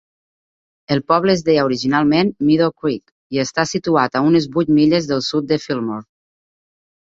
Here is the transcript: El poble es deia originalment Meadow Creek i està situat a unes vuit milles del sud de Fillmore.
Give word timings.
El 0.95 1.03
poble 1.11 1.35
es 1.37 1.43
deia 1.49 1.65
originalment 1.67 2.33
Meadow 2.49 2.73
Creek 2.85 3.13
i 3.37 3.43
està 3.45 3.69
situat 3.75 4.21
a 4.21 4.25
unes 4.33 4.51
vuit 4.59 4.75
milles 4.81 5.15
del 5.15 5.25
sud 5.31 5.51
de 5.55 5.63
Fillmore. 5.69 6.07